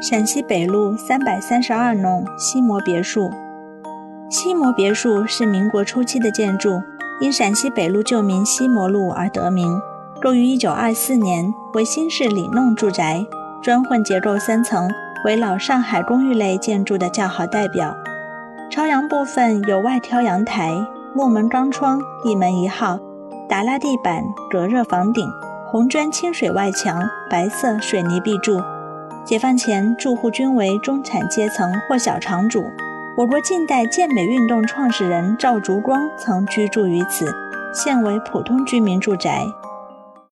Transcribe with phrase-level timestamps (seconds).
[0.00, 3.32] 陕西北路三百三十二弄西摩别墅。
[4.30, 6.80] 西摩别墅是民国初期的建筑，
[7.20, 9.80] 因陕西北路旧名西摩路而得名。
[10.22, 13.26] 构于一九二四年，为新式里弄住宅，
[13.60, 14.88] 砖混结构三层，
[15.24, 17.92] 为老上海公寓类建筑的较好代表。
[18.70, 20.78] 朝阳部分有外挑阳台、
[21.12, 23.00] 木门钢窗，一门一号，
[23.48, 25.28] 打蜡地板，隔热房顶，
[25.66, 28.60] 红砖清水外墙，白色水泥壁柱。
[29.28, 32.64] 解放前，住户均为中产阶层或小厂主。
[33.14, 37.30] 我国近代健美运动创始人赵烛光曾居住于此，
[37.70, 39.44] 现为普通居民住宅。